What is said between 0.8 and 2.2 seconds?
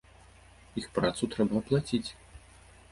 Іх працу трэба аплаціць.